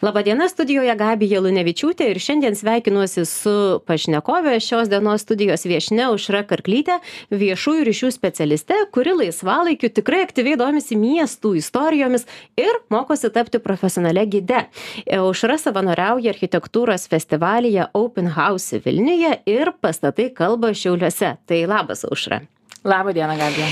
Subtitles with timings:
[0.00, 3.52] Labadiena studijoje Gabija Lunevičiūtė ir šiandien sveikinuosi su
[3.84, 6.96] pašnekove šios dienos studijos viešne Užra Karklytė,
[7.28, 12.24] viešųjų ryšių specialiste, kuri laisvalaikiu tikrai aktyviai domisi miestų istorijomis
[12.56, 14.62] ir mokosi tapti profesionale gide.
[15.20, 21.34] Užra savanoriauja architektūros festivalyje Open House Vilniuje ir pastatai kalba Šiauliuose.
[21.44, 22.40] Tai labas, Užra.
[22.88, 23.68] Labą dieną, Gabija.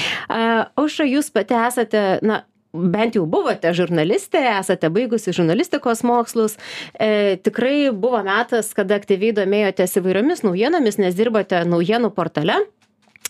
[0.77, 2.43] Aušra, jūs pati esate, na,
[2.79, 6.57] bent jau buvote žurnalistė, esate baigusi žurnalistikos mokslus.
[6.95, 12.63] E, tikrai buvo metas, kada aktyviai domėjotės įvairiomis naujienomis, nes dirbote naujienų portale.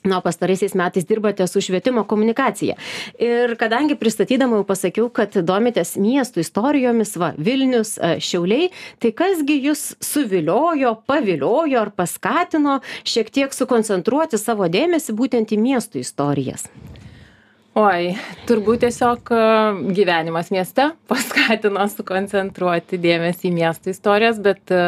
[0.06, 2.76] Na, pastaraisiais metais dirbate su švietimo komunikacija.
[3.18, 8.70] Ir kadangi pristatydama jau pasakiau, kad domitės miestų istorijomis, va, Vilnius, e, Šiauliai,
[9.02, 16.06] tai kasgi jūs suviliojo, paviliojo ar paskatino šiek tiek sukoncentruoti savo dėmesį būtent į miestų
[16.06, 16.68] istorijas?
[17.78, 18.14] Oi
[18.48, 19.38] turbūt tiesiog e,
[19.94, 24.80] gyvenimas mieste paskatino sukoncentruoti dėmesį į miesto istorijas bet e,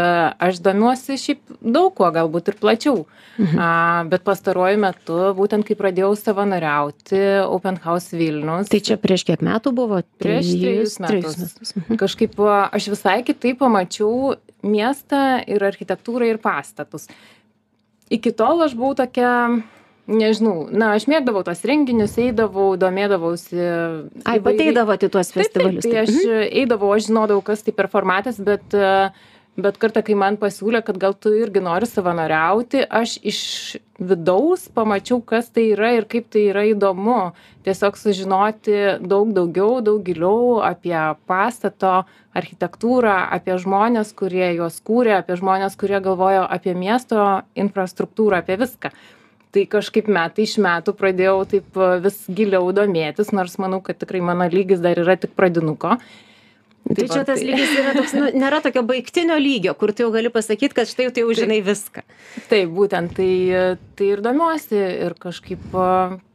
[0.43, 3.57] aš domiuosi šiaip daug kuo galbūt ir plačiau mhm.
[3.61, 3.71] a,
[4.11, 9.75] bet pastaruoju metu būtent kai pradėjau savanoriauti open house vilnius tai čia prieš kiek metų
[9.77, 11.75] buvo prieš trejus metus.
[11.77, 12.01] Mhm.
[12.01, 14.35] kažkaip e, aš visai kitaip pamačiau
[14.67, 17.07] miestą ir architektūrą ir pastatus
[18.11, 19.31] iki tol aš buvau tokia
[20.11, 20.69] nežinau.
[20.73, 23.67] Na aš mėgdavau tuos renginius eidavau domėdavausi
[24.29, 26.47] ai pati eidavot į tuos festivalius tai aš mhm.
[26.63, 28.75] eidavau aš žinodavau kas tai per formatas bet
[29.61, 33.41] bet kartą kai man pasiūlė kad gal tu irgi nori savanoriauti aš iš
[34.01, 37.33] vidaus pamačiau kas tai yra ir kaip tai yra įdomu.
[37.67, 40.97] Tiesiog sužinoti daug daugiau daug giliau apie
[41.29, 42.01] pastato
[42.33, 48.95] architektūrą apie žmones kurie juos kūrė apie žmones kurie galvojo apie miesto infrastruktūrą apie viską
[49.55, 54.47] tai kažkaip metai iš metų pradėjau taip vis giliau domėtis nors manau kad tikrai mano
[54.51, 55.99] lygis dar yra tik pradinuko
[56.91, 60.11] Tai čia tas tai- lygis yra toks, nu, nėra tokio baigtinio lygio, kur tu jau
[60.15, 62.03] gali pasakyti, kad štai tai jau žinai viską.
[62.49, 65.61] Taip, būtent, tai, tai ir domiuosi ir kažkaip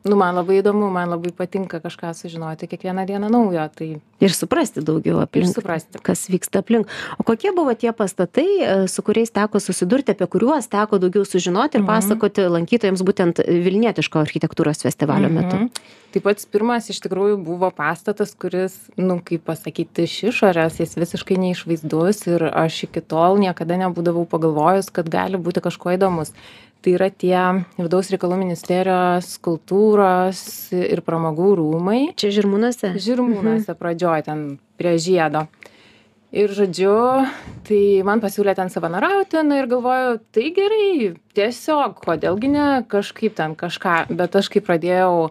[0.05, 3.87] nu man labai įdomu man labai patinka kažką sužinoti kiekvieną dieną naujo tai
[4.21, 9.01] ir suprasti daugiau aplink suprasti kas vyksta aplink o kokie buvo tie pastatai e, su
[9.01, 11.89] kuriais teko susidurti apie kuriuos teko daugiau sužinoti ir mhm.
[11.89, 15.71] pasakoti lankytojams būtent vilnietiško architektūros festivalio metu mhm.
[16.13, 21.39] tai pats pirmas iš tikrųjų buvo pastatas kuris nu kaip pasakyti iš išorės jis visiškai
[21.47, 26.35] neišvaizdus ir aš iki tol niekada nebūdavau pagalvojus kad gali būti kažkuo įdomus
[26.85, 27.37] tai yra tie
[27.79, 30.41] vidaus reikalų ministerijos kultūros
[30.77, 32.01] ir pramogų rūmai.
[32.13, 32.93] Čia žirmūnuose.
[33.01, 33.79] Žirmūnuose mhm.
[33.79, 34.43] pradžioj ten
[34.77, 35.47] prie žiedo.
[36.35, 36.93] Ir žodžiu
[37.65, 43.37] tai man pasiūlė ten savanoriauti na ir galvoju tai gerai tiesiog kodėl gi ne kažkaip
[43.37, 44.09] ten kažką.
[44.13, 45.29] Bet aš kai pradėjau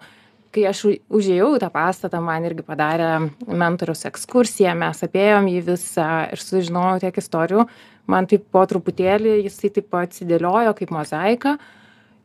[0.54, 3.10] kai aš užėjau į tą pastatą man irgi padarė
[3.46, 7.66] mentorius ekskursiją mes apėjom jį visą ir sužinojau tiek istorijų.
[8.10, 11.56] Man taip po truputėlį jisai taip atsidėliojo kaip mozaika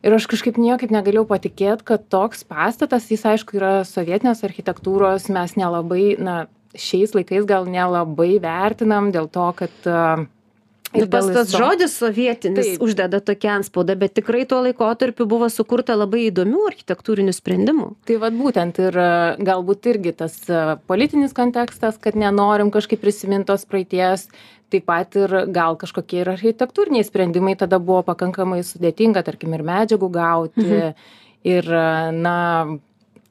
[0.04, 5.56] ir aš kažkaip niekaip negalėjau patikėt kad toks pastatas jis aišku yra sovietinės architektūros mes
[5.60, 6.42] nelabai na
[6.76, 9.90] šiais laikais gal nelabai vertinam dėl to kad
[10.90, 12.82] Ir tas, tas žodis sovietinis Taip.
[12.82, 17.90] uždeda tokį anspaudą, bet tikrai tuo laikotarpiu buvo sukurta labai įdomių architektūrinių sprendimų.
[18.10, 18.98] Tai vad būtent ir
[19.46, 20.34] galbūt irgi tas
[20.90, 24.26] politinis kontekstas, kad nenorim kažkaip prisimintos praeities,
[24.70, 30.10] taip pat ir gal kažkokie ir architektūriniai sprendimai tada buvo pakankamai sudėtinga, tarkim, ir medžiagų
[30.14, 30.66] gauti.
[30.66, 31.18] Mhm.
[31.50, 31.66] Ir,
[32.20, 32.36] na,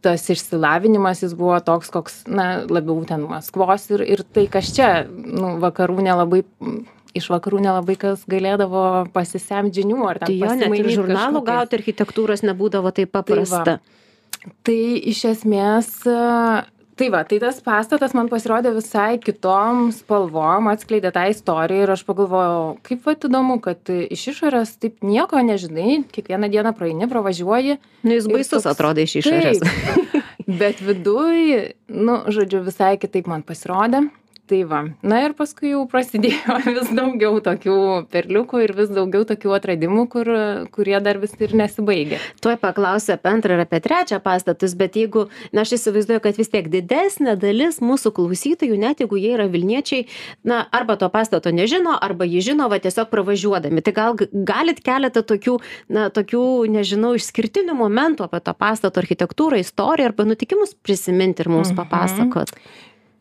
[0.01, 4.87] tas išsilavinimas jis buvo toks, koks, na, labiau ten Maskvos ir, ir tai, kas čia,
[5.09, 6.41] nu, vakarų nelabai
[7.17, 11.79] iš vakarų nelabai kas galėdavo pasisemt žinių ar ten tai jo, net ir žurnalų gauti
[11.79, 13.79] architektūros nebūdavo taip paprasta.
[13.79, 14.53] Tai, va.
[14.67, 14.81] tai
[15.11, 15.89] iš esmės
[16.99, 22.03] tai va tai tas pastatas man pasirodė visai kitom spalvom atskleidė tą istoriją ir aš
[22.07, 27.79] pagalvojau kaip vat įdomu kad iš išorės taip nieko nežinai kiekvieną dieną praeini pravažiuoji.
[28.03, 28.69] Nu jis baisus toks...
[28.73, 29.63] atrodo iš išorės.
[30.59, 34.07] Bet viduj nu žodžiu visai kitaip man pasirodė
[34.49, 34.81] tai va.
[35.05, 37.77] Na ir paskui jau prasidėjo vis daugiau tokių
[38.13, 40.31] perliukų ir vis daugiau tokių atradimų kur
[40.73, 45.27] kurie dar vis ir nesibaigia tuoj paklausiu apie antrą ir apie trečią pastatus bet jeigu
[45.55, 50.07] na aš įsivaizduoju kad vis tiek didesnė dalis mūsų klausytojų net jeigu jie yra vilniečiai
[50.43, 53.83] na arba to pastato nežino arba jį žino va tiesiog pravažiuodami.
[53.85, 55.59] Tai gal galit keletą tokių
[55.95, 56.43] na tokių
[56.73, 62.45] nežinau išskirtinių momentų apie to pastato architektūrą istoriją arba nutikimus prisiminti ir mums mhm.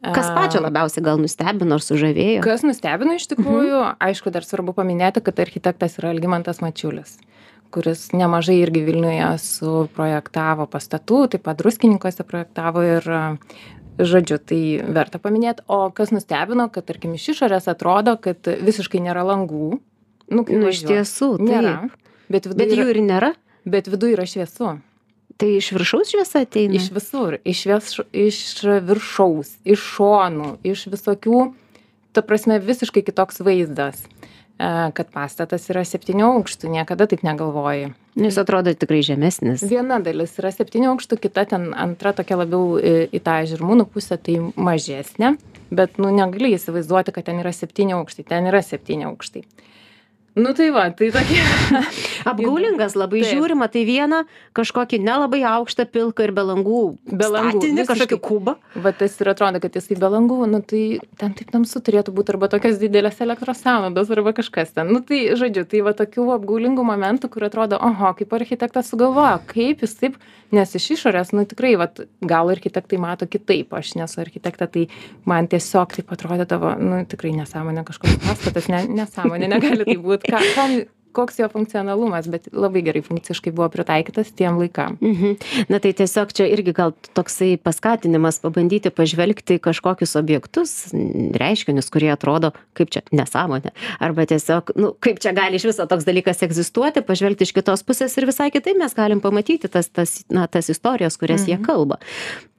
[0.03, 2.43] Kas pačio labiausiai gal nustebino ar sužavėjo?
[2.45, 3.97] Kas nustebino iš tikrųjų, mhm.
[4.09, 7.17] aišku, dar svarbu paminėti, kad architektas yra Algymantas Mačiulis,
[7.75, 13.11] kuris nemažai irgi Vilniuje suprojektavo pastatų, taip pat druskininkose projektavo ir
[13.99, 14.61] žodžiu tai
[14.95, 19.81] verta paminėt o kas nustebino kad tarkim iš išorės atrodo kad visiškai nėra langų.
[20.31, 21.89] Nu nu, iš tiesų nėra.
[22.31, 23.33] Bet bet jų ir nėra?
[23.69, 24.77] bet viduj yra šviesu
[25.39, 26.77] tai iš viršaus šviesa ateina?
[26.79, 28.43] Iš visur iš vieš iš
[28.91, 31.43] viršaus iš šonų iš visokių
[32.13, 34.03] ta prasme visiškai kitoks vaizdas.
[34.59, 37.93] E, kad pastatas yra septynių aukštų niekada taip negalvoji.
[38.19, 39.63] Nu, jis atrodo tikrai žemesnis.
[39.71, 44.19] Viena dalis yra septynių aukštų kita ten antra tokia labiau į, į tą žirmūnų pusę
[44.19, 45.37] tai mažesnė.
[45.71, 49.45] Bet nu negali įsivaizduoti kad ten yra septyni aukštai ten yra septyni aukštai
[50.39, 51.43] nu tai va tai tokie.
[52.31, 54.23] Apgaulingas labai žiūrima tai viena
[54.57, 58.57] kažkokį nelabai aukštą pilką ir be langų be langų statinį kažkokį kubą.
[58.79, 60.83] Va tas ir atrodo kad jisai be langų nu tai
[61.21, 64.93] ten taip tamsu turėtų būt arba tokios didelės elektros sąnaudos arba kažkas ten.
[64.95, 69.87] Nu tai žodžiu tai va tokių apgaulingų momentų kur atrodo oho kaip architektas sugalvojo kaip
[69.87, 70.21] jis taip
[70.55, 74.85] nes iš išorės nu tikrai vat gal architektai mato kitaip aš nesu architektė tai
[75.29, 80.29] man tiesiog taip atrodydavo nu tikrai nesąmonė kažkoks pastatas ne nesąmonė negali taip būt.
[80.29, 80.79] Ką kam
[81.13, 85.37] koks jo funkcionalumas bet labai gerai funkciškai buvo pritaikytas tiem laikam mhm.
[85.73, 90.75] na tai tiesiog čia irgi gal toksai paskatinimas pabandyti pažvelgti kažkokius objektus
[91.43, 93.75] reiškinius kurie atrodo kaip čia nesąmonė
[94.05, 98.17] arba tiesiog nu kaip čia gali iš viso toks dalykas egzistuoti pažvelgti iš kitos pusės
[98.19, 101.67] ir visai kitaip mes galim pamatyti tas tas na tas istorijas kurias jie mhm.
[101.69, 102.01] kalba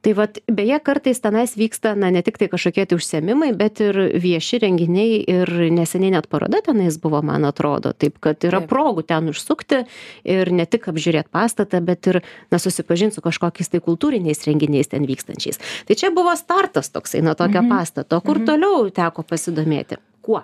[0.00, 4.60] tai vat beje kartais tenais vyksta na ne tiktai kažkokie tai užsiėmimai bet ir vieši
[4.64, 7.92] renginiai ir neseniai net paroda tenais buvo man atrodo.
[7.92, 9.82] Taip kad yra progų ten užsukti
[10.24, 15.04] ir ne tik apžiūrėt pastatą bet ir na susipažint su kažkokiais tai kultūriniais renginiais ten
[15.08, 15.60] vykstančiais.
[15.88, 17.74] Tai čia buvo startas toksai nuo tokio mhm.
[17.76, 18.22] pastato.
[18.24, 18.48] Kur mhm.
[18.48, 20.00] toliau teko pasidomėti?
[20.24, 20.42] Kuo?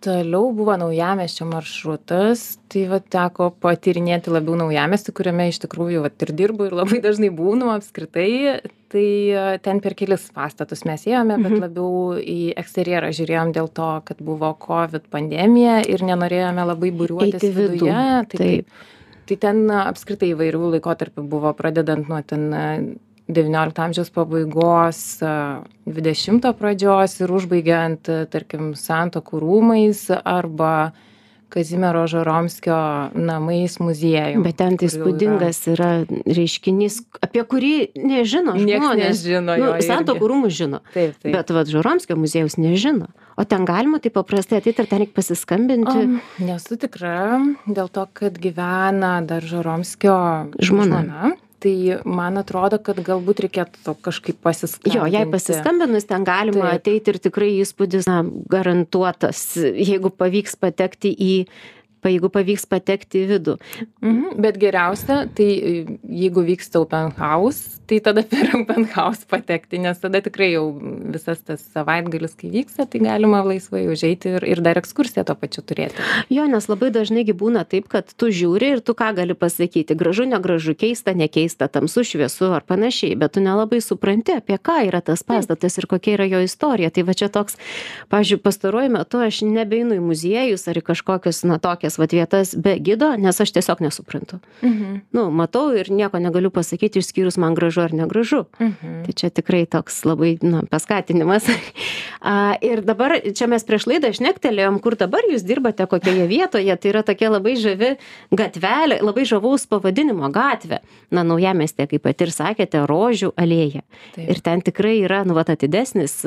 [0.00, 2.56] Toliau buvo naujamiesčio maršrutas.
[2.72, 7.28] Tai vat teko patyrinėti labiau naujamiestį kuriame iš tikrųjų vat ir dirbu ir labai dažnai
[7.36, 8.30] būnu apskritai
[8.90, 11.60] tai e, ten per kelis pastatus mes ėjome bet mhm.
[11.64, 18.00] labiau į eksterjerą žiūrėjom dėl to kad buvo covid pandemija ir nenorėjome labai būriuotis viduje.
[18.32, 18.80] Tai taip.
[19.30, 22.48] Tai ten apskritai įvairių laikotarpių buvo pradedant nuo ten
[23.30, 25.02] devyniolikto amžiaus pabaigos
[25.86, 30.90] dvidešimto pradžios ir užbaigiant tarkim santuokų rūmais arba
[31.50, 32.76] kazimiero žoromskio
[33.14, 39.24] namais muziejum bet ten tai įspūdingas yra reiškinys apie kurį nežino žmonės.
[39.24, 40.82] nežino nu, santuokų rūmus žino.
[40.94, 41.34] Taip, taip.
[41.34, 43.10] bet vat žoromskio muziejaus nežino.
[43.40, 46.06] O ten galima taip paprastai ateit ir ten reik pasiskambinti.
[46.06, 50.16] Um, nesu tikra dėl to kad gyvena dar žoromskio
[50.60, 54.96] žmona, žmona tai man atrodo kad galbūt reikėtų kažkaip pasiskambinti.
[54.96, 56.80] Jo, jei pasiskambinus, ten galima Taip.
[56.80, 58.22] ateiti ir tikrai įspūdis na,
[58.52, 61.34] garantuotas, jeigu pavyks patekti į
[62.08, 63.56] jeigu pavyks patekti į vidų.
[64.00, 65.48] Mhm, bet geriausia, tai
[66.00, 70.64] jeigu vyksta open house, tai tada per open house patekti, nes tada tikrai jau
[71.10, 75.64] visas tas savaitgalis, kai vyksta, tai galima laisvai užeiti ir, ir dar ekskursiją to pačiu
[75.66, 75.98] turėti.
[76.30, 80.26] Jo, nes labai dažnai būna taip, kad tu žiūri ir tu ką gali pasakyti, gražu,
[80.30, 85.24] negražu, keista, nekeista, tamsu, šviesu ar panašiai, bet tu nelabai supranti, apie ką yra tas
[85.26, 86.92] pastatas ir kokia yra jo istorija.
[86.94, 87.58] Tai va čia toks,
[88.12, 92.76] pažiūrėjau, pastaruoju metu aš nebeinu į muziejus ar į kažkokius, na, tokias va vietas be
[92.82, 94.40] gido, nes aš tiesiog nesuprantu.
[94.62, 95.00] Mhm.
[95.16, 98.44] Nu, matau ir nieko negaliu pasakyti, išskyrus man gražu gražu ar negražu.
[98.58, 99.04] Mhm.
[99.04, 101.46] Tai čia tikrai toks labai na, paskatinimas.
[102.20, 106.76] A, ir dabar čia mes prieš laidą išnektelėjom, kur dabar jūs dirbate, kokioje vietoje.
[106.76, 107.94] Tai yra tokia labai žavi
[108.36, 110.82] gatvelė, labai žavaus pavadinimo gatvė.
[111.10, 113.82] Na, naujamestė, kaip pat ir sakėte, rožių alėja.
[114.14, 114.28] Taip.
[114.28, 116.20] Ir ten tikrai yra, nu, vat atidesnis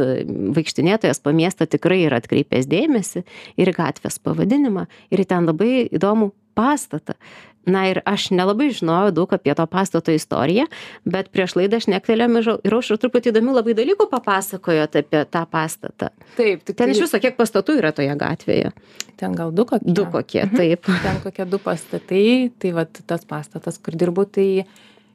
[0.58, 3.22] vaikštinėtojas po miestą tikrai yra atkreipęs dėmesį
[3.62, 4.88] ir gatvės pavadinimą.
[5.14, 7.18] Ir ten labai įdomų pastatą.
[7.64, 10.66] Na ir aš nelabai žinojau daug apie to pastato istoriją
[11.08, 16.12] bet prieš laidą šnektelėjom ir aušra truputį įdomių labai dalykų papasakojot apie tą pastatą.
[16.36, 18.74] Taip tik ten iš viso kiek pastatų yra toje gatvėje?
[19.20, 19.94] Ten gal du kokie.
[19.96, 20.58] Du kokie mhm.
[20.60, 20.92] taip.
[21.06, 22.26] Ten kokie du pastatai
[22.60, 24.50] tai vat tas pastatas kur dirbu tai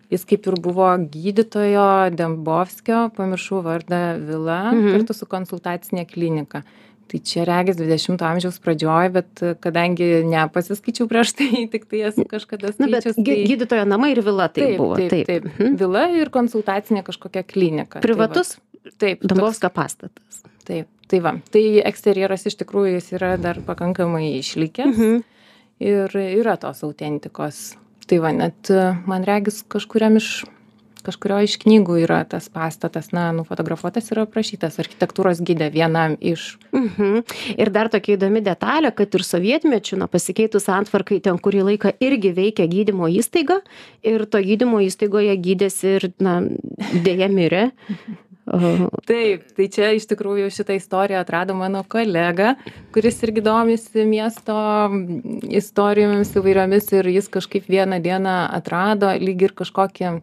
[0.09, 4.95] jis kaip ir buvo gydytojo dembovskio pamiršau vardą vila mhm.
[4.97, 6.64] kartu su konsultacine klinika
[7.09, 13.17] tai čia regis dvidešimto amžiaus pradžioj bet kadangi nepasiskaičiau prieš tai tiktai esu kažkada skaičius.
[13.17, 13.38] Tai...
[13.53, 14.99] gydytojo namai ir vila tai buvo.
[15.00, 15.49] Taip, taip.
[15.49, 15.79] Mhm.
[15.81, 17.99] Vila ir konsultacinė kažkokia klinika.
[17.99, 18.57] Tai Privatus?
[18.85, 19.25] Tai taip.
[19.25, 20.45] Dombovskio pastatas.
[20.69, 20.91] Taip.
[21.09, 25.23] Tai va, tai eksterjeras iš tikrųjų jis yra dar pakankamai išlikęs mhm.
[25.81, 27.62] ir yra tos autentikos.
[28.09, 28.69] Tai va, net
[29.09, 30.43] man regis kažkuriam iš
[31.09, 36.55] kažkurioj iš knygų yra tas pastatas na nufotografuotas ir aprašytas architektūros gide vienam iš.
[36.77, 37.25] Mhm.
[37.57, 42.35] Ir dar tokia įdomi detalė kad ir sovietmečiu na pasikeitus santvarkai ten kurį laiką irgi
[42.37, 43.61] veikė gydymo įstaiga
[44.07, 46.41] ir toj gydymo įstaigoje gydėsi ir na
[47.05, 47.69] deja mirė.
[49.09, 52.55] Taip, tai čia iš tikrųjų šitą istoriją atrado mano kolega,
[52.95, 54.57] kuris irgi domisi miesto
[55.45, 60.15] istorijomis įvairiomis ir jis kažkaip vieną dieną atrado lyg ir kažkokį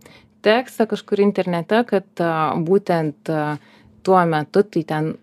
[0.45, 2.25] tekstą kažkur internete, kad
[2.69, 3.33] būtent
[4.05, 5.13] tuo metu, tai ten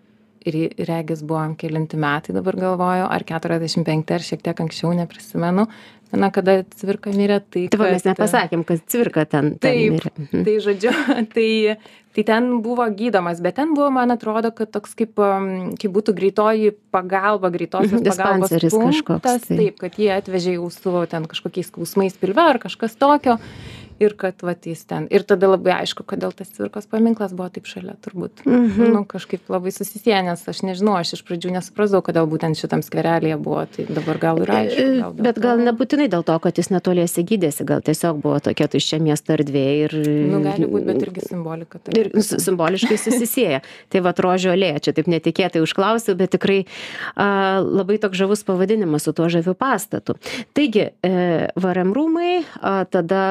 [0.43, 5.67] ir regis buvo kelinti metai dabar galvoju, ar 45 ar šiek tiek anksčiau, neprisimenu,
[6.13, 7.65] na, kada cvirka mirė, tai...
[7.73, 10.11] Taip, mes nepasakėm, kad cvirka ten, ten taip, mirė.
[10.19, 10.43] Mhm.
[10.45, 10.93] Tai žodžiu,
[11.35, 11.47] tai,
[12.13, 16.73] tai ten buvo gydomas, bet ten buvo, man atrodo, kad toks kaip, kaip būtų greitoji
[16.93, 19.61] pagalba, greitosios Mhm, pagalbos punktas, kažkoks, tai.
[19.63, 23.39] taip, kad jie atvežė jau su ten kažkokiais skausmais pilve ar kažkas tokio.
[24.03, 25.07] Ir kad vat jis ten.
[25.13, 28.43] Ir tada labai aišku, kodėl tas cvirkos paminklas buvo taip šalia, turbūt.
[28.45, 28.91] Mhm.
[28.93, 33.37] Nu, kažkaip labai susisieję, nes aš nežinau, aš iš pradžių nesuprasdavau, kodėl būtent šitam skverelėje
[33.41, 33.63] buvo.
[33.73, 34.87] Tai dabar gal ir aišku.
[34.99, 35.45] Gal dėl Bet to.
[35.45, 39.65] gal nebūtinai dėl to, kad jis netoliese gydėsi, gal tiesiog buvo tokia tuščia miesto erdvė
[39.85, 39.95] ir...
[40.33, 41.79] Nu, gali būti, bet irgi simbolika.
[41.79, 43.61] Tai Ir simboliškai susisieja.
[43.93, 46.63] Tai va, rožio alėja, čia taip netikėtai užklausiau, bet tikrai
[47.15, 50.15] a, labai toks žavus pavadinimas su tuo žaviu pastatu.
[50.57, 51.13] Taigi, e,
[51.59, 53.23] varėm rūmai, a, tada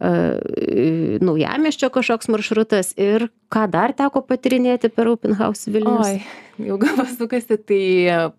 [0.00, 6.10] e, naujamieščio kažkoks maršrutas ir ką dar teko patirinėti per Open House Vilnius.
[6.10, 7.82] Oi, jau galva sukasi, tai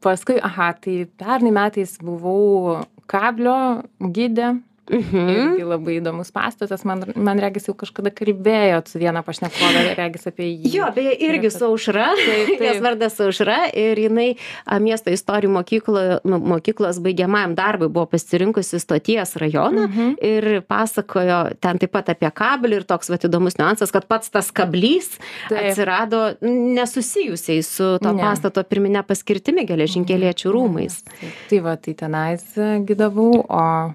[0.03, 3.57] paskui, aha, tai pernai metais buvau kablio
[3.99, 4.57] gydė.
[4.89, 5.29] Mhm.
[5.29, 10.47] Irgi labai įdomus pastatas, man, man regis jau kažkada kalbėjot su viena pašnekovė, regis apie
[10.53, 10.71] jį.
[10.77, 12.05] Jo, beje, irgi su aušra.
[12.15, 12.61] Taip, taip.
[12.69, 14.29] Jos vardas aušra ir jinai
[14.65, 20.13] a, miesto istorijų mokyklo, nu, mokyklos baigiamajam darbui buvo pasirinkusi stoties rajoną Mhm.
[20.23, 24.51] ir pasakojo ten taip pat apie kablį ir toks vat įdomus niuansas, kad pats tas
[24.51, 25.17] kablys
[25.49, 25.59] Taip.
[25.71, 28.21] atsirado nesusijusiai su to Ne.
[28.23, 31.03] pastato pirminė paskirtimi geležinkeliečių rūmais.
[31.49, 32.43] Tai va, tai tenais
[32.87, 33.93] gydavau, o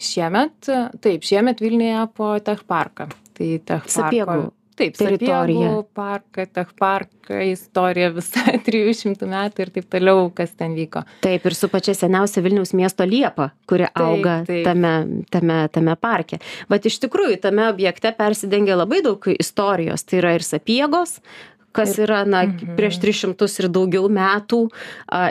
[0.00, 0.70] šiemet,
[1.04, 3.10] taip, šiemet Vilniuje po Tech parką.
[3.36, 4.50] Tai Tech parko.
[4.80, 5.68] Taip, teritorija.
[5.68, 11.02] Sapiegų parką, Tech parką, istorija visa 300 metų ir taip toliau, kas ten vyko.
[11.24, 14.62] Taip, ir su pačia seniausia Vilniaus miesto liepa, kuri Taip, auga taip.
[14.64, 14.94] Tame,
[15.32, 16.40] tame, tame parke.
[16.72, 20.06] Bet iš tikrųjų, tame objekte persidengia labai daug istorijos.
[20.08, 21.18] Tai yra ir sapiegos,
[21.72, 22.74] kas yra, na, Mhm.
[22.76, 24.68] prieš 300 ir daugiau metų,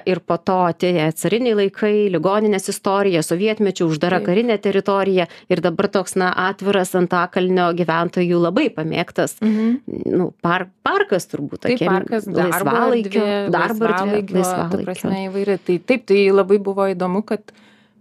[0.05, 4.27] ir po to atėjo cariniai laikai, ligoninės istorija, sovietmečių uždara Taip.
[4.27, 9.81] karinė teritorija ir dabar toks, na, atviras antakalnio gyventojų labai pamėgtas, Mhm.
[10.15, 14.85] nu, par, parkas turbūt, Tai tokia parkas laisvalaikio, darbo laisvalaikio, laisvalaikio.
[14.85, 15.59] prasme įvairi.
[15.65, 17.41] Tai taip, tai labai buvo įdomu, kad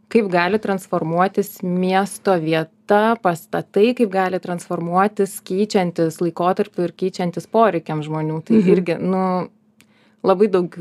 [0.08, 2.70] kaip gali transformuotis miesto vieta,
[3.22, 8.42] pastatai, kaip gali transformuotis keičiantis laikotarpiu ir keičiantis poreikiam žmonių.
[8.44, 8.70] Tai Mhm.
[8.72, 9.48] irgi, nu,
[10.24, 10.74] labai daug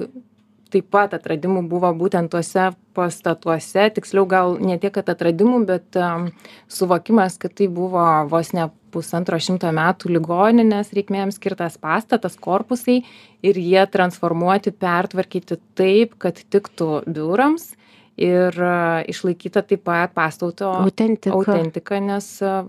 [0.70, 6.32] taip pat atradimų buvo būtent tuose pastatuose, tiksliau gal ne tiek, atradimų, bet um,
[6.68, 13.04] suvokimas, kad tai buvo vos ne pusantro šimto metų ligoninės reikmėms skirtas pastatas, korpusai
[13.44, 17.76] ir jie transformuoti, pertvarkyti taip, kad tiktų biurams
[18.18, 21.36] ir a, išlaikyta taip pat pastato Autentika.
[21.38, 22.64] autentika, nes a,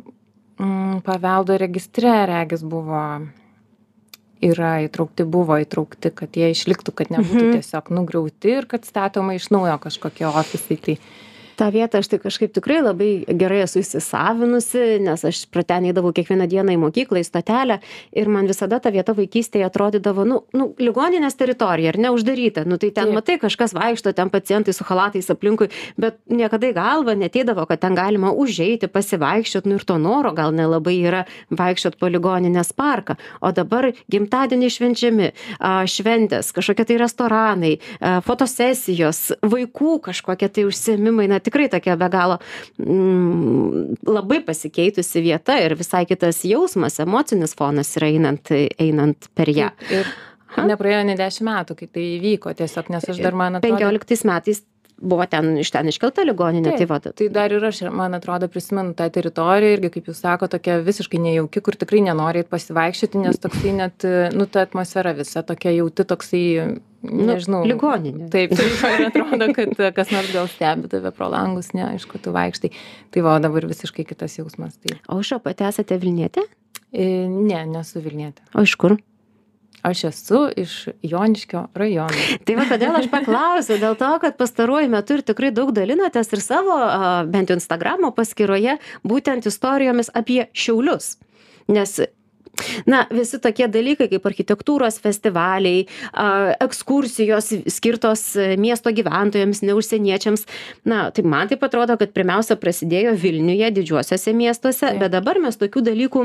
[0.61, 3.03] mm, paveldo registre regis buvo
[4.45, 7.55] yra įtraukti, buvo įtraukti, kad jie išliktų, kad nebūtų Mhm.
[7.59, 10.77] tiesiog nugriauti ir kad statoma iš naujo kažkokie ofisai.
[10.81, 10.97] Tai
[11.59, 13.11] tą vietą aš tai kažkaip tikrai labai
[13.41, 17.79] gerai esu įsisavinusi nes aš pro ten eidavau kiekvieną dieną į mokyklą į stotelę
[18.17, 22.65] ir man visada ta vieta vaikystėje atrodydavo nu nu ligoninės teritorija ar ne uždaryta.
[22.69, 27.17] Nu tai ten matai kažkas vaikšto ten pacientai su chalatais aplinkui bet niekada į galvą
[27.19, 32.11] neateidavo kad ten galima užeiti pasivaikščiot nu ir to noro gal nelabai yra vaikščiot po
[32.13, 33.19] ligoninės parką.
[33.41, 41.29] O dabar gimtadieniai švenčiami a šventės kažkokie tai restoranai a fotosesijos vaikų kažkokie tai užsiėmimai
[41.31, 42.39] na tikrai tokia be galo
[42.85, 49.73] mm, labai pasikeitusi vieta ir visai kitas jausmas emocinis fonas yra einant einant per ją
[49.91, 50.09] ir
[50.57, 50.65] Aha.
[50.71, 53.69] nepraėjo ne dešimt metų, kai tai įvyko tiesiog, nes aš dar man atrodo.
[53.69, 54.63] penkioliktais metais
[55.01, 58.49] buvo ten iš ten iškelta ligoninė tai Taip, va Tai dar ir aš, man atrodo,
[58.51, 63.23] prisimenu tą teritoriją irgi, kaip jūs sako, tokia visiškai nejauki, kur tikrai nenori eit pasivaikščioti,
[63.23, 66.45] nes toksai net, nu, ta atmosfera visa tokia jauti, toksai,
[67.03, 67.63] nežinau.
[67.63, 68.31] Nu, ligoninė.
[68.35, 72.35] Taip, taip, ir atrodo, kad kas nors gal stebi tave pro langus, ne, aišku, tu
[72.35, 72.73] vaikštai.
[73.15, 74.79] Tai va, o dabar visiškai kitas jausmas.
[74.83, 76.47] Tai, o aušra pati esate vilnietė
[76.93, 78.43] e, ne, nesu Vilnietė.
[78.55, 78.99] o iš kur
[79.83, 82.27] Aš esu iš Joniškio rajono.
[82.47, 86.43] Tai va, kodėl aš paklausiau, dėl to, kad pastaruoju metu ir tikrai daug dalinatės ir
[86.43, 86.77] savo,
[87.31, 91.17] bent jau Instagramo paskyroje, būtent istorijomis apie šiaulius.
[91.69, 91.99] Nes
[92.91, 95.85] Na, visi tokie dalykai kaip architektūros festivaliai,
[96.65, 98.25] ekskursijos skirtos
[98.59, 100.47] miesto gyventojams, ne užsieniečiams.
[100.89, 105.85] Na, tai man taip atrodo, kad pirmiausia prasidėjo Vilniuje, didžiuosiuose miestuose, bet dabar mes tokių
[105.93, 106.25] dalykų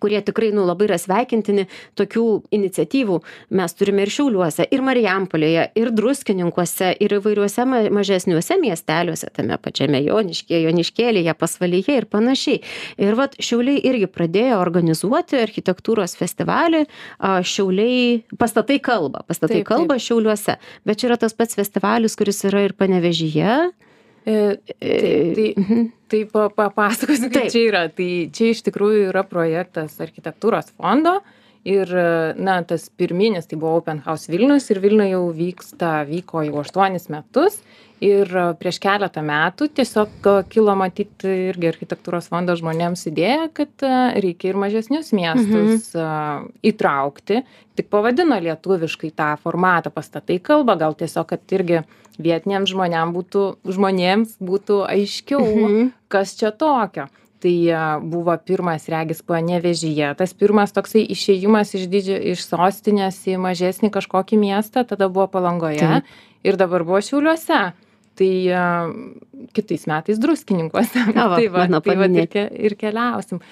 [0.00, 1.66] kurie tikrai nu labai yra sveikintini
[1.98, 2.24] tokių
[2.54, 3.18] iniciatyvų
[3.58, 10.02] mes turime ir šiauliuose ir marijampolėje ir druskininkuose ir įvairiuose ma mažesniuose miesteliuose tame pačiame
[10.04, 12.60] joniškyje joniškėlyje pasvalyje ir panašiai.
[13.02, 16.84] Ir vat šiauliai irgi pradėjo organizuoti architektūros festivalį
[17.18, 20.58] a šiauliai pastatai kalba pastatai kalba šiauliuose.
[20.84, 23.58] Bet čia yra tas pats festivalis kuris yra ir panevėžyje
[24.24, 25.86] tai, tai, mhm.
[26.10, 27.86] tai pa, papasakosiu, kaip čia yra.
[27.92, 31.18] Tai čia iš tikrųjų yra projektas architektūros fondo
[31.64, 31.90] ir,
[32.36, 37.10] na, tas pirminis, tai buvo Open House Vilnius ir Vilniuje jau vyksta, vyko jau aštuonis
[37.12, 37.60] metus.
[38.04, 43.84] Ir e, prieš keletą metų tiesiog e, kilo matyti irgi architektūros fondo žmonėms idėja, kad
[43.86, 46.50] e, reikia ir mažesnius miestus mhm.
[46.66, 47.44] įtraukti.
[47.78, 51.84] Tik pavadino lietuviškai tą formatą pastatai kalba, gal tiesiog, kad irgi
[52.18, 53.44] vietiniams žmonėms būtų,
[53.78, 55.92] žmonėms būtų aiškiau, Mhm.
[56.12, 57.08] kas čia tokio.
[57.44, 63.36] Tai a, buvo pirmas regis panevežyje, tas pirmas toksai išėjimas iš, didžio, iš sostinės į
[63.42, 65.98] mažesnį kažkokį miestą, tada buvo palangoje
[66.40, 67.60] ir dabar buvo šiauliuose.
[68.14, 68.64] Tai a,
[69.52, 71.04] kitais metais druskininkuose.
[71.12, 73.42] Va, tai va, tai va ir, ke, ir keliausim.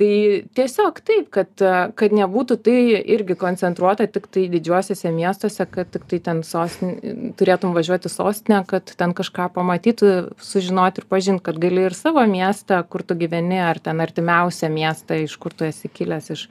[0.00, 1.60] Tai tiesiog taip, kad,
[1.92, 2.76] kad nebūtų tai
[3.12, 8.94] irgi koncentruota tik tai didžiuosiuose miestuose, kad tik tai ten sostinė, turėtum važiuoti sostinę, kad
[8.96, 13.82] ten kažką pamatytų, sužinoti ir pažinti, kad gali ir savo miestą, kur tu gyveni, ar
[13.84, 16.46] ten artimiausią miestą, iš kur tu esi kilęs, iš,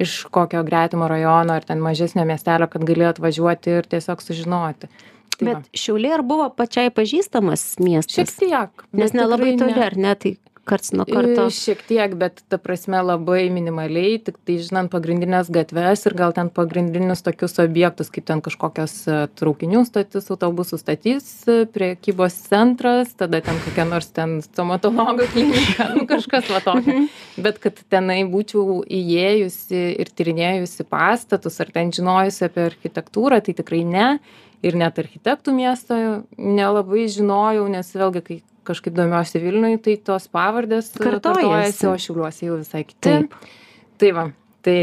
[0.00, 4.88] iš kokio gretimo rajono, ar ten mažesnio miestelio, kad gali atvažiuoti ir tiesiog sužinoti.
[5.36, 5.58] Tai va.
[5.58, 8.88] bet šiauliai ar buvo pačiai pažįstamas miestas Šiek tiek.
[8.96, 12.98] nes nelabai toli ar ne tai karts nuo karto E, Šiek tiek, bet ta prasme
[13.04, 18.42] labai minimaliai, tik tai žinant pagrindinės gatves ir gal ten pagrindinius tokius objektus, kaip ten
[18.44, 25.28] kažkokios e, traukinių stotis, autobusų statys, e, priekybos centras, tada ten kokia nors ten stomatologo
[25.34, 27.06] klinika, nu kažkas va tokio.
[27.40, 33.84] Bet kad tenai būčiau įėjusi ir tyrinėjusi pastatus, ar ten žinojusi apie architektūrą, tai tikrai
[33.86, 34.10] ne.
[34.64, 35.96] Ir net architektų miesto
[36.40, 41.86] nelabai žinojau, nes vėlgi, kai kažkaip domiuosi Vilniui, tai tos pavardės e, Kartojasi.
[41.90, 43.04] o šiuliuosi jau visai kiti.
[43.06, 43.38] Taip.
[43.96, 44.26] Tai va,
[44.66, 44.80] tai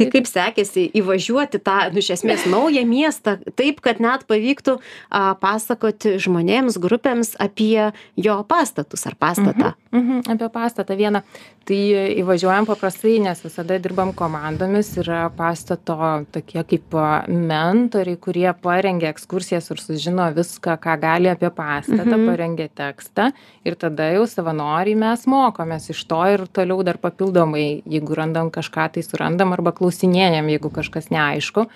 [0.00, 5.34] Tai kaip sekėsi įvažiuoti tą, nu, iš esmės, naują miestą, taip, kad net pavyktų a,
[5.40, 9.74] pasakoti žmonėms, grupėms apie jo pastatus ar pastatą.
[9.74, 11.20] Mhm, apie pastatą vieną.
[11.66, 11.78] Tai
[12.22, 15.96] įvažiuojam paprastai, nes visada dirbam komandomis, yra pastato
[16.32, 16.94] tokie kaip
[17.28, 22.20] mentoriai, kurie parengia ekskursijas ir sužino viską, ką gali apie pastatą, Mhm.
[22.20, 22.30] mhm.
[22.30, 23.32] parengia tekstą
[23.64, 28.92] ir tada jau savanoriai mes mokomės iš to ir toliau dar papildomai, jeigu randam kažką,
[28.92, 31.66] tai surandam arba klausinėjam, jeigu kažkas neaišku.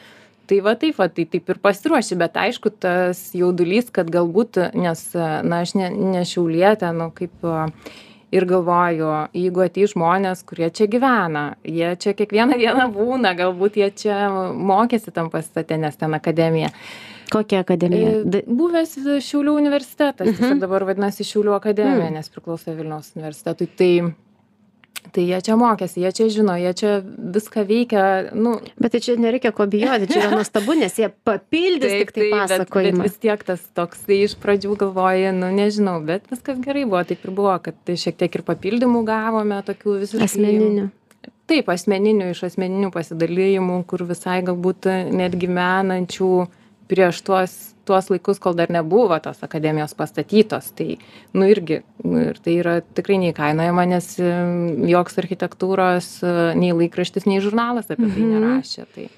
[0.46, 5.04] Tai va taip, va, tai taip ir pasiruoši, bet aišku, tas jaudulys, kad galbūt, nes,
[5.14, 7.46] na, aš ne, nešiaulietė, nu, kaip
[8.34, 13.88] ir galvoju, jeigu atei žmonės, kurie čia gyvena, jie čia kiekvieną dieną būna, galbūt jie
[14.04, 16.72] čia mokėsi tam pastate, nes ten akademija.
[17.32, 18.10] Kokia akademija?
[18.20, 20.58] E, Buvęs Šiaulių universitetas, Mhm.
[20.60, 22.14] dabar vadinasi Šiaulių akademija, Mm.
[22.18, 23.68] nes priklauso Vilniaus universitetui.
[23.78, 24.14] Tai,
[25.14, 29.14] tai jie čia mokėsi, jie čia žino, jie čia viską veikia, nu, Bet tai čia
[29.20, 33.06] nereikia ko bijoti, čia yra nuostabu, nes jie papildys tik tai bet, bet pasakojimą.
[33.06, 37.24] vis tiek tas toks, tai iš pradžių galvoji, nu nežinau, bet viskas gerai buvo, taip
[37.24, 40.28] ir buvo, kad tai šiek tiek ir papildymų gavome, tokių visiškai.
[40.28, 40.88] Asmeninių.
[41.50, 46.30] Taip, asmeninių, iš asmeninių pasidalijimų, kur visai galbūt netgi menančių
[46.88, 50.70] prieš tuos, tuos laikus, kol dar nebuvo tos akademijos pastatytos.
[50.76, 50.96] Tai,
[51.34, 54.08] nu irgi, nu, ir tai yra tikrai neįkainojama, nes
[54.90, 58.32] joks architektūros e, nei laikraštis, nei žurnalas apie tai Mhm.
[58.34, 58.86] nerašė.
[58.94, 59.08] Tai.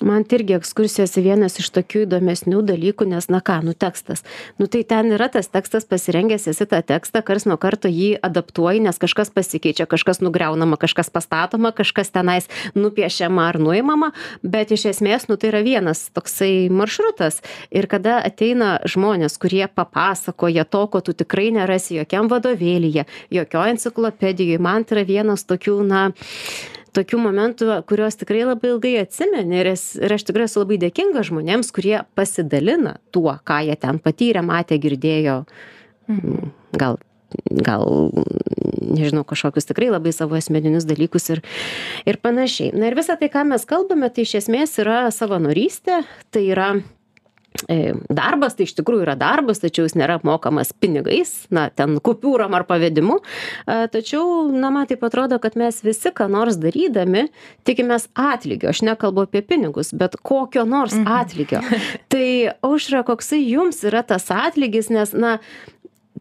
[0.00, 4.24] Man tai irgi ekskursijose vienas iš tokių įdomesnių dalykų, nes, na ką, nu tekstas.
[4.56, 8.80] Nu tai ten yra tas tekstas pasirengęs, esi tą tekstą, kars nuo karto jį adaptuoji,
[8.86, 15.28] nes kažkas pasikeičia, kažkas nugriaunama, kažkas pastatoma, kažkas tenais nupiešiama ar nuimama, bet iš esmės,
[15.28, 17.42] nu tai yra vienas toksai maršrutas.
[17.68, 23.04] Ir kada ateina žmonės, kurie papasakoja to, ko tu tikrai nerasi jokiam vadovėlyje,
[23.36, 26.06] jokio enciklopedijoje, man tai yra vienas tokių, na,
[26.96, 31.22] tokių momentų, kuriuos tikrai labai ilgai atsimeni ir, es, ir aš tikrai esu labai dėkinga
[31.26, 35.44] žmonėms, kurie pasidalina tuo, ką jie ten patyrė, matė, girdėjo,
[36.10, 36.50] Mhm.
[36.74, 36.98] gal,
[37.62, 38.10] gal,
[38.82, 41.42] nežinau, kažkokius tikrai labai savo asmeninius dalykus ir,
[42.06, 42.72] ir panašiai.
[42.74, 46.02] Na ir visa tai, ką mes kalbame, tai iš esmės yra savanorystė,
[46.34, 46.72] tai yra
[48.10, 52.64] darbas tai iš tikrųjų yra darbas tačiau jis nėra apmokamas pinigais na ten kupiūrom ar
[52.68, 53.18] pavedimu.
[53.66, 57.26] A, tačiau na man taip atrodo kad mes visi ką nors darydami
[57.66, 58.70] tikimės atlygio.
[58.70, 61.62] Aš nekalbu apie pinigus bet kokio nors atlygio.
[62.12, 62.28] Tai
[62.66, 65.38] aušra koksai jums yra tas atlygis nes na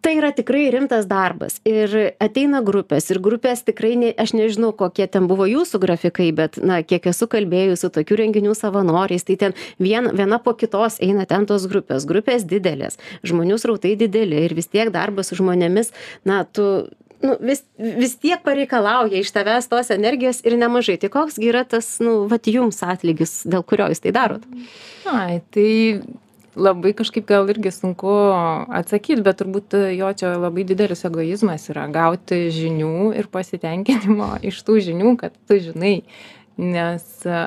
[0.01, 1.59] tai yra tikrai rimtas darbas.
[1.67, 6.59] Ir ateina grupės ir grupės tikrai ne aš nežinau kokie ten buvo jūsų grafikai bet
[6.61, 11.27] na kiek esu kalbėjus su tokių renginių savanoriais tai ten vien viena po kitos eina
[11.29, 12.07] ten tos grupės.
[12.09, 15.93] Grupės didelės žmonių srautai dideli ir vis tiek darbas su žmonėmis
[16.27, 16.87] na tu
[17.21, 20.97] nu vis vis tiek pareikalauja iš tavęs tos energijos ir nemažai.
[21.01, 24.47] Tai koks gi yra tas nu vat jums atlygis dėl kurio jūs tai darot?
[25.09, 25.69] Ai tai
[26.55, 28.11] labai kažkaip gal irgi sunku
[28.79, 34.79] atsakyt bet turbūt jo čia labai didelis egoizmas yra gauti žinių ir pasitenkinimo iš tų
[34.89, 35.99] žinių kad tu žinai.
[36.59, 37.03] Nes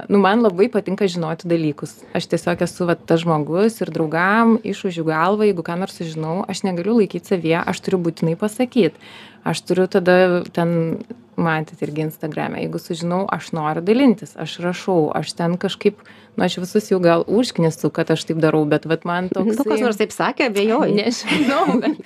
[0.09, 1.99] nu man labai patinka žinoti dalykus.
[2.17, 6.63] Aš tiesiog esu vat tas žmogus ir draugam išūžiu galvą jeigu ką nors sužinau aš
[6.65, 8.97] negaliu laikyt savyje aš turiu būtinai pasakyt.
[9.45, 11.03] Aš turiu tada ten
[11.37, 16.01] matėt irgi instagrame jeigu sužinau aš noriu dalintis aš rašau aš ten kažkaip
[16.37, 19.67] nu aš visus jau gal užknisu kad aš taip darau bet vat man toksai nu
[19.69, 20.97] kas nors taip sakė abejoju.
[20.97, 22.01] Nežinau bet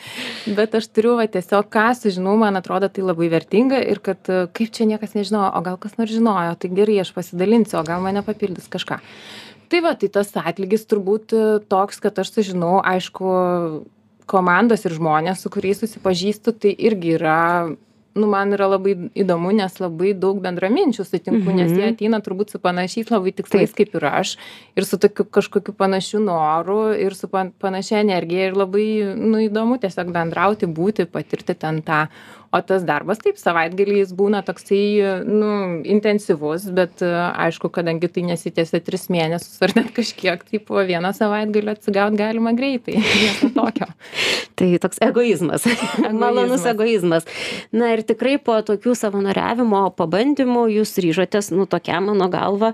[0.58, 4.74] bet aš turiu va tiesiog ką sužinau man atrodo tai labai vertinga ir kad kaip
[4.74, 8.24] čia niekas nežinojo o gal kas nors žinojo tai gerai aš pasidalinsiu o gal mane
[8.26, 9.00] papildys kažką.
[9.66, 11.34] Tai va tai tas atlygis turbūt
[11.70, 13.30] toks kad aš sužinau aišku
[14.26, 17.40] komandos ir žmonės su kuriais susipažįstu tai irgi yra
[18.16, 21.94] nu man yra labai įdomu nes labai daug bendraminčių sutinku nes jie Mhm.
[21.94, 24.36] ateina turbūt su panašiais labai tikslais kaip ir aš
[24.76, 29.78] ir su tokiu kažkokiu panašiu noru ir su pan panašia energija ir labai nu įdomu
[29.80, 32.06] tiesiog bendrauti būti patirti ten tą
[32.52, 35.50] o tas darbas taip savaitgaliais būna toksai nu
[35.84, 41.74] intensyvus bet aišku kadangi tai nesitęsia tris mėnesius ar net kažkiek tai po vieno savaitgalio
[41.76, 42.98] atsigaut galima greitai.
[43.22, 43.88] Nieko tokio.
[44.56, 45.66] Tai toks egoizmas.
[46.22, 47.26] Malonus egoizmas.
[47.76, 52.72] Na ir tikrai po tokių savanoriavimo pabandymų jūs ryžotės nu tokiam mano galva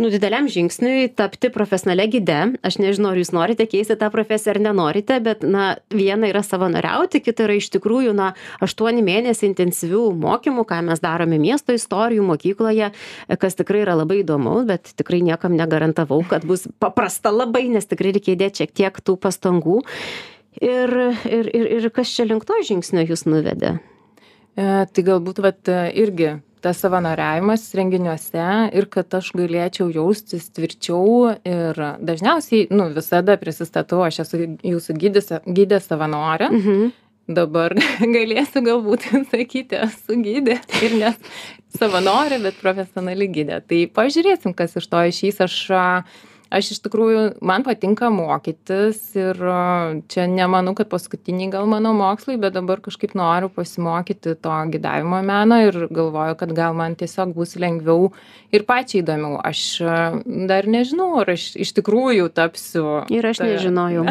[0.00, 2.40] nu dideliam žingsniui tapti profesionalia gide.
[2.66, 7.22] Aš nežinau ar jūs norite keisti tą profesiją ar nenorite bet na viena yra savanoriauti
[7.24, 8.32] kita yra iš tikrųjų na
[8.64, 12.92] aštuoni mėnesiai intensyvių mokymų ką mes darome miesto istorijų mokykloje
[13.42, 18.14] kas tikrai yra labai įdomu bet tikrai niekam negarantavau kad bus paprasta labai nes tikrai
[18.16, 19.82] reikia įdėt šiek tiek tų pastangų.
[20.60, 20.90] Ir
[21.24, 23.78] ir ir ir kas čia link to žingsnio jus nuvedė?
[24.52, 28.46] E, tai galbūt vat irgi tas savanoriavimas renginiuose
[28.78, 35.80] ir kad aš galėčiau jaustis tvirčiau ir dažniausiai nu visada prisistatau aš esu jūsų gidė
[35.82, 36.50] savanorė.
[36.52, 36.92] Mhm.
[37.36, 37.74] Dabar
[38.16, 41.12] galėsiu galbūt sakyti esu gidė ir ne
[41.78, 45.40] savanorė bet profesionali gidė tai pažiūrėsim kas iš to išeis.
[45.44, 45.58] Aš
[46.52, 49.38] aš iš tikrųjų man patinka mokytis ir
[50.12, 55.58] čia nemanau kad paskutiniai gal mano mokslai bet dabar kažkaip noriu pasimokyti to gidavimo meno
[55.64, 58.10] ir galvoju kad gal man tiesiog bus lengviau
[58.52, 59.38] ir pačiai įdomiau.
[59.40, 59.62] Aš
[60.48, 64.06] dar nežinau ar aš iš tikrųjų tapsiu ir aš nežinojau.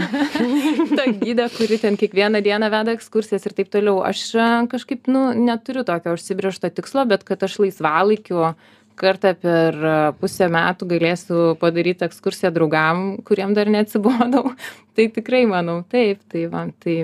[0.97, 4.01] ta gidė kuri ten kiekvieną dieną veda ekskursijas ir taip toliau.
[4.08, 4.25] Aš
[4.71, 8.54] kažkaip nu neturiu tokio užsibrėžto tikslo bet kad aš laisvalaikiu
[9.01, 9.77] kartą per
[10.21, 14.53] pusę metų galėsiu padaryt ekskursiją draugam kuriem dar neatsibodau.
[14.95, 16.97] Tai tikrai manau taip tai va tai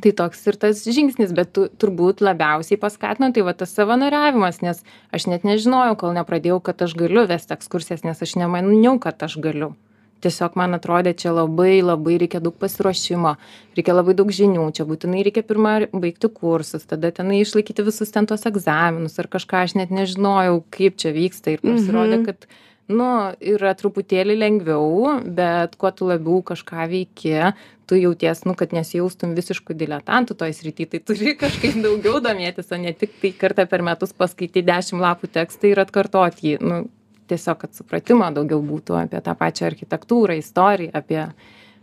[0.00, 4.80] tai toks ir tas žingsnis bet tu turbūt labiausiai paskatino tai va tas savanoriavimas nes
[5.14, 9.36] aš net nežinojau kol nepradėjau kad aš galiu vest ekskursijas nes aš nemaniau kad aš
[9.44, 9.74] galiu
[10.24, 13.36] tiesiog man atrodė čia labai labai reikia daug pasiruošimo
[13.76, 18.28] reikia labai daug žinių čia būtinai reikia pirma baigti kursus tada tenai išlaikyti visus ten
[18.30, 22.48] tuos egzaminus ar kažką aš net nežinojau kaip čia vyksta ir pasirodė kad
[22.92, 23.10] nu
[23.40, 27.54] yra truputėlį lengviau bet kuo tu labiau kažką veiki
[27.88, 32.80] tu jauties nu kad nesijaustum visišku diletantu toj srity tai turi kažkaip daugiau domėtis o
[32.80, 36.84] ne tik tai kartą per metus paskaityt dešim lapų tekstą ir atkartot jį nu
[37.34, 41.26] tiesiog kad supratimo daugiau būtų apie tą pačią architektūrą istoriją apie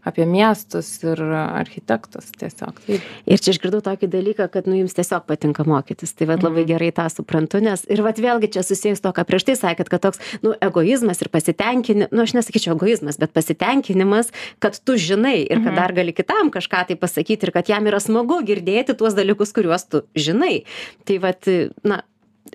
[0.03, 2.79] apie miestus ir architektus tiesiog.
[2.87, 3.05] Taip.
[3.29, 6.15] Ir čia išgirdau tokį dalyką kad nu jums tiesiog patinka mokytis.
[6.17, 9.25] Tai vat labai gerai tą suprantu nes ir vat vėlgi čia susiję su tuo ką
[9.29, 14.33] prieš tai sakėt kad toks nu egoizmas ir pasitenkini nu aš nesakyčiau egoizmas bet pasitenkinimas
[14.63, 18.01] kad tu žinai ir kad dar gali kitam kažką tai pasakyt ir kad jam yra
[18.01, 20.63] smagu girdėti tuos dalykus kuriuos tu žinai.
[21.05, 21.45] Tai vat
[21.85, 22.01] na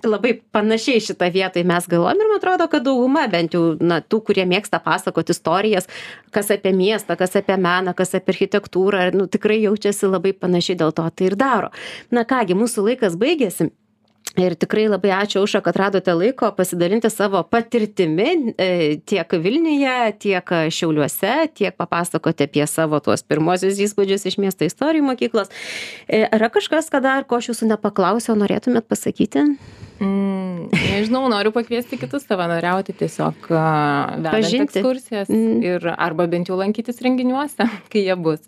[0.03, 4.19] labai panašiai šitoj vietoj mes galvojam ir man atrodo kad dauguma bent jau na tų
[4.29, 5.87] kurie mėgsta pasakot istorijas
[6.35, 10.93] kas apie miestą kas apie meną kas apie architektūrą nu tikrai jaučiasi labai panašiai dėl
[10.93, 11.71] to tai ir daro.
[12.11, 13.71] Na ką gi mūsų laikas baigėsi
[14.41, 18.69] ir tikrai labai ačiū aušra kad radote laiko pasidalinti savo patirtimi e,
[19.05, 25.51] tiek vilniuje tiek šiauliuose tiek papasakoti apie savo tuos pirmuosius įspūdžius iš miesto istorijų mokyklos
[26.07, 29.47] e, yra kažkas ką dar ko aš jūsų nepaklausiau norėtumėt pasakyti
[29.97, 34.77] Mm, nežinau, noriu pakviesti kitus savanoriauti tiesiog vedant Pažinti.
[34.77, 35.63] ekskursijas Mm.
[35.63, 38.43] ir arba bent jau lankytis renginiuose, kai jie bus.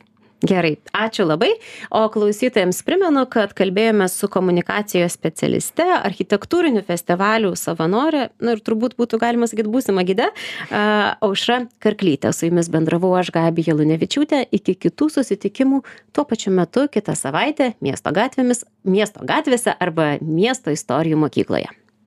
[0.46, 1.52] Gerai ačiū labai.
[1.92, 9.20] O klausytojams primenu kad kalbėjomės su komunikacijos specialiste architektūrinių festivalių savanore nu ir turbūt būtų
[9.22, 10.30] galima sakyt būsima gide
[10.70, 10.84] a
[11.26, 15.84] aušra karklyte su jumis bendravau aš gabija lunevičiūtė iki kitų susitikimų.
[16.16, 21.79] Tuo pačiu metu kitą savaitę miesto gatvėmis miesto gatvėse arba miesto istorijų mokykloje